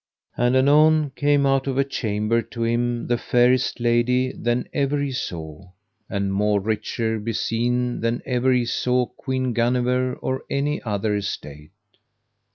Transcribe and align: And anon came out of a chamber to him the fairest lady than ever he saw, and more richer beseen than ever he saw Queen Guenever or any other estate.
And 0.35 0.55
anon 0.55 1.11
came 1.11 1.45
out 1.45 1.67
of 1.67 1.77
a 1.77 1.83
chamber 1.83 2.41
to 2.41 2.63
him 2.63 3.05
the 3.05 3.19
fairest 3.19 3.79
lady 3.79 4.31
than 4.31 4.67
ever 4.73 4.99
he 4.99 5.11
saw, 5.11 5.69
and 6.09 6.33
more 6.33 6.59
richer 6.59 7.19
beseen 7.19 7.99
than 8.01 8.23
ever 8.25 8.51
he 8.51 8.65
saw 8.65 9.05
Queen 9.05 9.53
Guenever 9.53 10.15
or 10.15 10.43
any 10.49 10.81
other 10.81 11.15
estate. 11.15 11.69